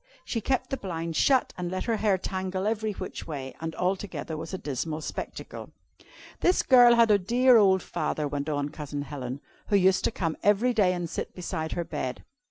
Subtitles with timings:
[0.25, 4.35] She kept the blinds shut, and let her hair tangle every which way, and altogether
[4.35, 5.73] was a dismal spectacle.
[6.39, 10.37] "This girl had a dear old father," went on Cousin Helen, "who used to come
[10.41, 12.23] every day and sit beside her bed.